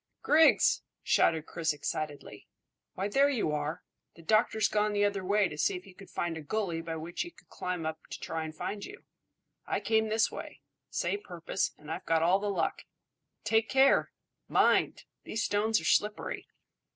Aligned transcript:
"Griggs!" 0.23 0.81
shouted 1.03 1.45
Chris 1.45 1.73
excitedly. 1.73 2.47
"Why, 2.95 3.07
there 3.07 3.29
you 3.29 3.51
are! 3.51 3.83
The 4.15 4.23
doctor's 4.23 4.67
gone 4.67 4.93
the 4.93 5.05
other 5.05 5.23
way 5.23 5.47
to 5.47 5.59
see 5.59 5.75
if 5.75 5.83
he 5.83 5.93
could 5.93 6.09
find 6.09 6.35
a 6.35 6.41
gully 6.41 6.81
by 6.81 6.95
which 6.95 7.21
he 7.21 7.29
could 7.29 7.49
climb 7.49 7.85
up 7.85 7.99
to 8.09 8.19
try 8.19 8.43
and 8.43 8.55
find 8.57 8.83
you. 8.83 9.03
I 9.67 9.79
came 9.79 10.09
this 10.09 10.31
way. 10.31 10.61
Same 10.89 11.21
purpose, 11.21 11.75
and 11.77 11.91
I've 11.91 12.07
got 12.07 12.23
all 12.23 12.39
the 12.39 12.49
luck. 12.49 12.81
Take 13.43 13.69
care! 13.69 14.11
Mind! 14.47 15.03
These 15.23 15.43
stones 15.43 15.79
are 15.79 15.85
slippery." 15.85 16.47